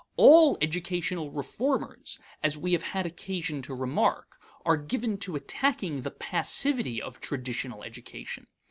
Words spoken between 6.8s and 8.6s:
of traditional education.